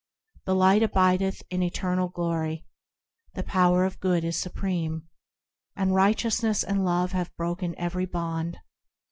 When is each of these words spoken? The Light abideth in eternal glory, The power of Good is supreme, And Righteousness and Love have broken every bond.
The 0.45 0.55
Light 0.55 0.81
abideth 0.81 1.43
in 1.51 1.61
eternal 1.61 2.09
glory, 2.09 2.65
The 3.35 3.43
power 3.43 3.85
of 3.85 3.99
Good 3.99 4.23
is 4.23 4.35
supreme, 4.35 5.07
And 5.75 5.93
Righteousness 5.93 6.63
and 6.63 6.83
Love 6.83 7.11
have 7.11 7.35
broken 7.37 7.75
every 7.77 8.07
bond. 8.07 8.57